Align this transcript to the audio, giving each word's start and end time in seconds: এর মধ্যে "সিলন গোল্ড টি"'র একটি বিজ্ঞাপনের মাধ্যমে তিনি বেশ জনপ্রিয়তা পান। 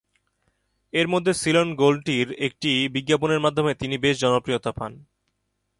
এর 0.93 1.07
মধ্যে 1.07 1.31
"সিলন 1.33 1.69
গোল্ড 1.75 1.99
টি"'র 2.05 2.27
একটি 2.47 2.71
বিজ্ঞাপনের 2.95 3.39
মাধ্যমে 3.39 3.71
তিনি 3.75 3.95
বেশ 3.97 4.15
জনপ্রিয়তা 4.19 4.71
পান। 4.71 4.91